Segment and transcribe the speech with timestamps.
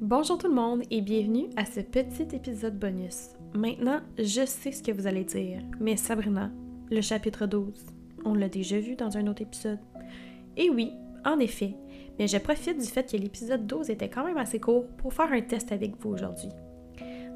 [0.00, 3.28] Bonjour tout le monde et bienvenue à ce petit épisode bonus.
[3.54, 6.50] Maintenant, je sais ce que vous allez dire, mais Sabrina,
[6.90, 7.86] le chapitre 12,
[8.24, 9.78] on l'a déjà vu dans un autre épisode.
[10.56, 10.92] Et oui,
[11.24, 11.76] en effet,
[12.18, 15.32] mais je profite du fait que l'épisode 12 était quand même assez court pour faire
[15.32, 16.50] un test avec vous aujourd'hui.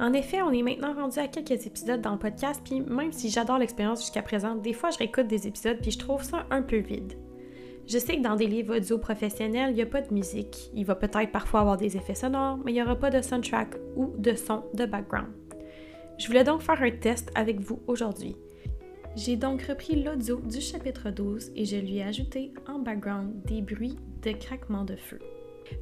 [0.00, 3.28] En effet, on est maintenant rendu à quelques épisodes dans le podcast, puis même si
[3.28, 6.62] j'adore l'expérience jusqu'à présent, des fois je réécoute des épisodes puis je trouve ça un
[6.62, 7.12] peu vide.
[7.92, 10.70] Je sais que dans des livres audio professionnels, il n'y a pas de musique.
[10.72, 13.74] Il va peut-être parfois avoir des effets sonores, mais il n'y aura pas de soundtrack
[13.96, 15.28] ou de son de background.
[16.16, 18.34] Je voulais donc faire un test avec vous aujourd'hui.
[19.14, 23.60] J'ai donc repris l'audio du chapitre 12 et je lui ai ajouté en background des
[23.60, 25.18] bruits de craquement de feu.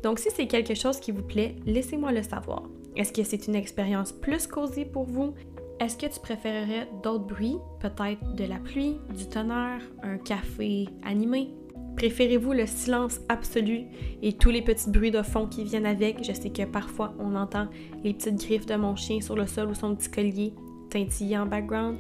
[0.03, 2.65] Donc si c'est quelque chose qui vous plaît, laissez-moi le savoir.
[2.97, 5.33] Est-ce que c'est une expérience plus cosy pour vous?
[5.79, 11.51] Est-ce que tu préférerais d'autres bruits, peut-être de la pluie, du tonnerre, un café animé,
[12.01, 13.83] Préférez-vous le silence absolu
[14.23, 16.25] et tous les petits bruits de fond qui viennent avec?
[16.25, 17.69] Je sais que parfois on entend
[18.03, 20.55] les petites griffes de mon chien sur le sol ou son petit collier
[20.89, 21.99] tintiller en background.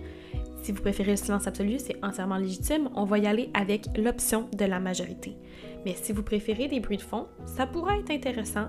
[0.62, 2.88] Si vous préférez le silence absolu, c'est entièrement légitime.
[2.94, 5.36] On va y aller avec l'option de la majorité.
[5.84, 8.68] Mais si vous préférez des bruits de fond, ça pourrait être intéressant.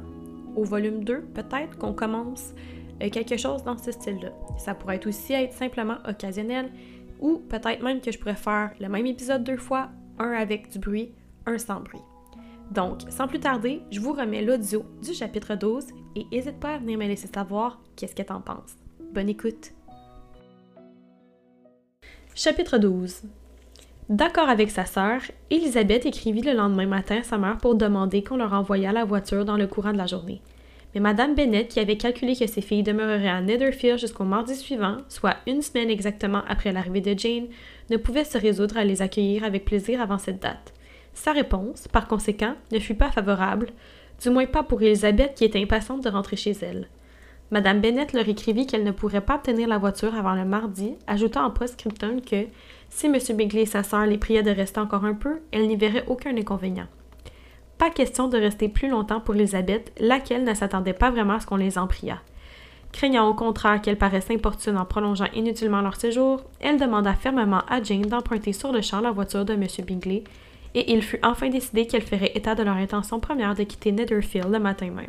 [0.57, 2.53] Au volume 2, peut-être qu'on commence
[3.01, 4.33] euh, quelque chose dans ce style-là.
[4.57, 6.69] Ça pourrait aussi être simplement occasionnel
[7.21, 10.77] ou peut-être même que je pourrais faire le même épisode deux fois, un avec du
[10.77, 11.13] bruit,
[11.59, 12.01] sans bruit.
[12.71, 15.85] Donc, sans plus tarder, je vous remets l'audio du chapitre 12
[16.15, 18.75] et n'hésite pas à venir me laisser savoir qu'est-ce que t'en penses.
[19.13, 19.71] Bonne écoute!
[22.33, 23.23] Chapitre 12
[24.09, 28.37] D'accord avec sa sœur, Elisabeth écrivit le lendemain matin à sa mère pour demander qu'on
[28.37, 30.41] leur envoyât la voiture dans le courant de la journée.
[30.93, 34.97] Mais Madame Bennett, qui avait calculé que ses filles demeureraient à Netherfield jusqu'au mardi suivant,
[35.07, 37.47] soit une semaine exactement après l'arrivée de Jane,
[37.89, 40.73] ne pouvait se résoudre à les accueillir avec plaisir avant cette date.
[41.13, 43.67] Sa réponse, par conséquent, ne fut pas favorable,
[44.21, 46.87] du moins pas pour Elisabeth qui était impatiente de rentrer chez elle.
[47.51, 51.43] Madame Bennett leur écrivit qu'elle ne pourrait pas obtenir la voiture avant le mardi, ajoutant
[51.43, 52.45] en post-scriptum que,
[52.89, 53.17] si M.
[53.35, 56.35] Bingley et sa sœur les priaient de rester encore un peu, elle n'y verrait aucun
[56.37, 56.87] inconvénient.
[57.77, 61.45] Pas question de rester plus longtemps pour Elisabeth, laquelle ne s'attendait pas vraiment à ce
[61.45, 62.21] qu'on les en priât.
[62.93, 67.81] Craignant au contraire qu'elle paraisse importune en prolongeant inutilement leur séjour, elle demanda fermement à
[67.81, 69.65] Jane d'emprunter sur le champ la voiture de M.
[69.85, 70.23] Bingley,
[70.73, 74.51] et il fut enfin décidé qu'elle ferait état de leur intention première de quitter Netherfield
[74.51, 75.07] le matin même.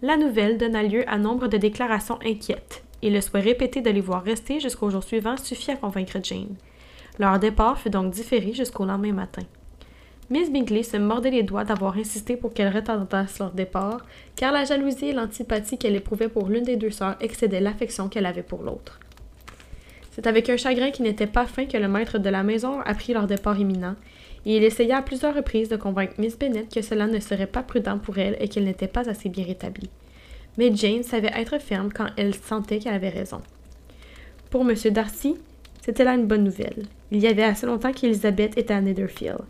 [0.00, 4.00] La nouvelle donna lieu à nombre de déclarations inquiètes, et le souhait répété de les
[4.00, 6.56] voir rester jusqu'au jour suivant suffit à convaincre Jane.
[7.18, 9.42] Leur départ fut donc différé jusqu'au lendemain matin.
[10.30, 14.04] Miss Bingley se mordait les doigts d'avoir insisté pour qu'elles retardassent leur départ,
[14.36, 18.26] car la jalousie et l'antipathie qu'elle éprouvait pour l'une des deux sœurs excédaient l'affection qu'elle
[18.26, 19.00] avait pour l'autre.
[20.12, 23.14] C'est avec un chagrin qui n'était pas fin que le maître de la maison apprit
[23.14, 23.94] leur départ imminent,
[24.46, 27.62] et il essaya à plusieurs reprises de convaincre Miss Bennet que cela ne serait pas
[27.62, 29.90] prudent pour elle et qu'elle n'était pas assez bien rétablie.
[30.56, 33.40] Mais Jane savait être ferme quand elle sentait qu'elle avait raison.
[34.50, 34.74] Pour M.
[34.90, 35.36] Darcy,
[35.82, 36.84] c'était là une bonne nouvelle.
[37.10, 39.40] Il y avait assez longtemps qu'Elizabeth était à Netherfield.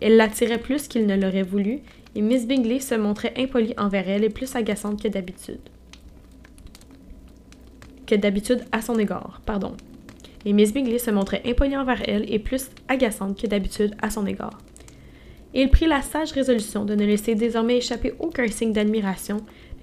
[0.00, 1.80] Elle l'attirait plus qu'il ne l'aurait voulu,
[2.14, 5.60] et Miss Bingley se montrait impolie envers elle et plus agaçante que d'habitude.
[8.06, 9.76] Que d'habitude à son égard, pardon.
[10.44, 14.26] Et Miss Bingley se montrait impolie envers elle et plus agaçante que d'habitude à son
[14.26, 14.58] égard.
[15.54, 19.38] Il prit la sage résolution de ne laisser désormais échapper aucun signe d'admiration,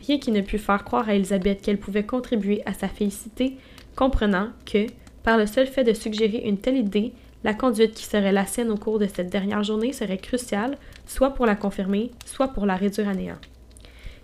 [0.05, 3.55] rien qui ne pût faire croire à Elisabeth qu'elle pouvait contribuer à sa félicité,
[3.95, 4.88] comprenant que,
[5.23, 8.69] par le seul fait de suggérer une telle idée, la conduite qui serait la sienne
[8.69, 12.75] au cours de cette dernière journée serait cruciale, soit pour la confirmer, soit pour la
[12.75, 13.39] réduire à néant.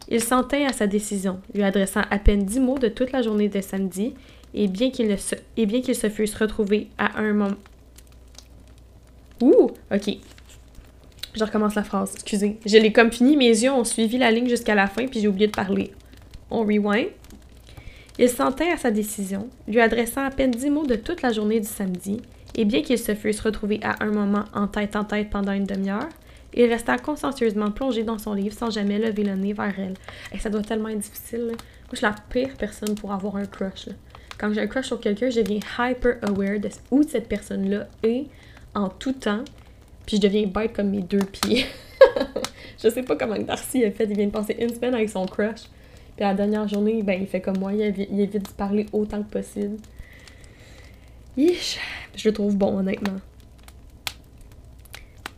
[0.09, 3.21] Il s'en tint à sa décision, lui adressant à peine dix mots de toute la
[3.21, 4.13] journée de samedi,
[4.53, 7.55] et bien qu'il se, et se fussent retrouvés à un moment.
[9.41, 9.71] Ouh!
[9.93, 10.17] Ok.
[11.35, 12.57] Je recommence la phrase, excusez.
[12.65, 15.27] Je l'ai comme fini, mes yeux ont suivi la ligne jusqu'à la fin, puis j'ai
[15.27, 15.91] oublié de parler.
[16.49, 17.09] On rewind.
[18.17, 21.59] Il s'en à sa décision, lui adressant à peine dix mots de toute la journée
[21.59, 22.19] du samedi,
[22.55, 25.65] et bien qu'ils se fussent retrouvés à un moment en tête en tête pendant une
[25.65, 26.09] demi-heure,
[26.55, 29.93] il resta consciencieusement plongé dans son livre sans jamais lever le nez vers elle.
[30.33, 31.45] Et ça doit tellement être difficile.
[31.45, 31.55] Moi,
[31.91, 33.89] je suis la pire personne pour avoir un crush.
[34.37, 38.25] Quand j'ai un crush sur quelqu'un, je deviens hyper aware de où cette personne-là est
[38.75, 39.43] en tout temps.
[40.05, 41.65] Puis je deviens bête comme mes deux pieds.
[42.83, 44.05] je sais pas comment Darcy a fait.
[44.05, 45.63] Il vient de passer une semaine avec son crush.
[46.15, 47.73] Puis la dernière journée, ben, il fait comme moi.
[47.73, 49.77] Il, évite de parler autant que possible.
[51.37, 53.17] Je le trouve bon, honnêtement.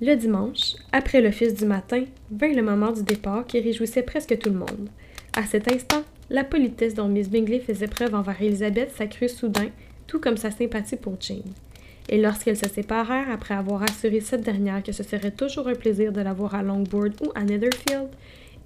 [0.02, 4.50] Le dimanche, après l'office du matin, vint le moment du départ qui réjouissait presque tout
[4.50, 4.90] le monde.
[5.36, 9.70] À cet instant, la politesse dont Miss Bingley faisait preuve envers Elizabeth s'accrut soudain,
[10.08, 11.54] tout comme sa sympathie pour Jane.
[12.08, 16.12] Et lorsqu'elles se séparèrent après avoir assuré cette dernière que ce serait toujours un plaisir
[16.12, 18.10] de la voir à Longboard ou à Netherfield,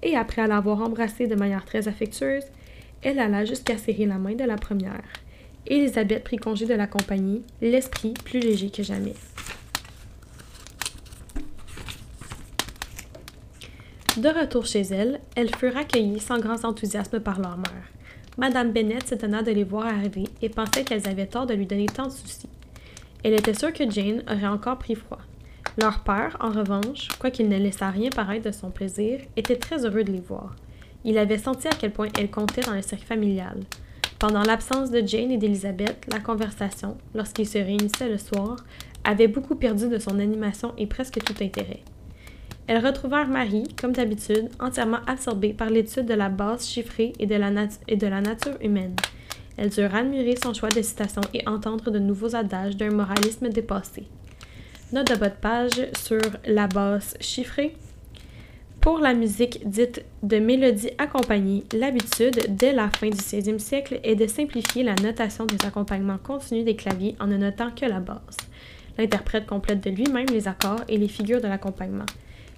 [0.02, 2.44] et après l'avoir embrassée de manière très affectueuse,
[3.02, 5.04] elle alla jusqu'à serrer la main de la première.
[5.66, 9.14] Elisabeth prit congé de la compagnie, l'esprit plus léger que jamais.
[14.16, 17.90] De retour chez elle, elles furent accueillies sans grand enthousiasme par leur mère.
[18.38, 21.86] Madame Bennett s'étonna de les voir arriver et pensait qu'elles avaient tort de lui donner
[21.86, 22.48] tant de soucis.
[23.24, 25.18] Elle était sûre que Jane aurait encore pris froid.
[25.80, 30.04] Leur père, en revanche, quoiqu'il ne laissât rien paraître de son plaisir, était très heureux
[30.04, 30.54] de les voir.
[31.04, 33.58] Il avait senti à quel point elles comptaient dans le cercle familial.
[34.20, 38.56] Pendant l'absence de Jane et d'Elizabeth, la conversation, lorsqu'ils se réunissaient le soir,
[39.02, 41.82] avait beaucoup perdu de son animation et presque tout intérêt.
[42.66, 47.34] Elles retrouvèrent Marie, comme d'habitude, entièrement absorbée par l'étude de la base chiffrée et de
[47.34, 48.96] la, nature humaine.
[49.58, 54.04] Elles durent admirer son choix de citations et entendre de nouveaux adages d'un moralisme dépassé.
[54.92, 57.76] Note de bas page sur la base chiffrée.
[58.80, 64.14] Pour la musique dite de mélodie accompagnée, l'habitude, dès la fin du 16e siècle, est
[64.14, 68.36] de simplifier la notation des accompagnements continus des claviers en ne notant que la base.
[68.96, 72.06] L'interprète complète de lui-même les accords et les figures de l'accompagnement.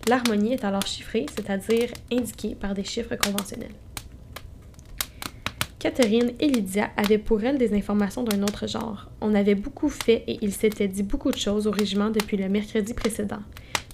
[0.09, 3.75] L'harmonie est alors chiffrée, c'est-à-dire indiquée par des chiffres conventionnels.
[5.79, 9.09] Catherine et Lydia avaient pour elles des informations d'un autre genre.
[9.21, 12.49] On avait beaucoup fait et il s'était dit beaucoup de choses au régiment depuis le
[12.49, 13.43] mercredi précédent.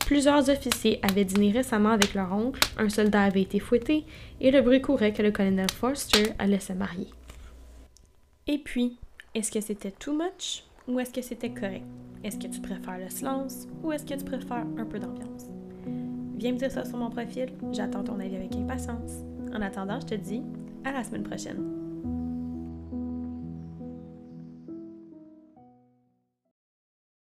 [0.06, 4.04] Plusieurs officiers avaient dîné récemment avec leur oncle, un soldat avait été fouetté
[4.40, 7.08] et le bruit courait que le colonel Forster allait se marier.
[8.46, 8.98] Et puis,
[9.34, 11.84] est-ce que c'était too much ou est-ce que c'était correct?
[12.22, 15.61] Est-ce que tu préfères le silence ou est-ce que tu préfères un peu d'ambiance?
[16.42, 19.12] Viens me dire ça sur mon profil, j'attends ton avis avec impatience.
[19.54, 20.42] En attendant, je te dis
[20.84, 21.81] à la semaine prochaine.